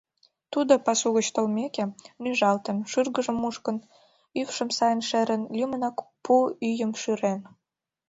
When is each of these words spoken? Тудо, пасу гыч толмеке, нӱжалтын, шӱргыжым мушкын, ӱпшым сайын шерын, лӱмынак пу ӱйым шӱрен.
Тудо, 0.53 0.73
пасу 0.85 1.07
гыч 1.17 1.27
толмеке, 1.35 1.83
нӱжалтын, 2.21 2.77
шӱргыжым 2.91 3.37
мушкын, 3.43 3.77
ӱпшым 4.39 4.69
сайын 4.77 5.01
шерын, 5.09 5.41
лӱмынак 5.57 5.97
пу 6.23 6.33
ӱйым 6.69 6.91
шӱрен. 7.01 7.39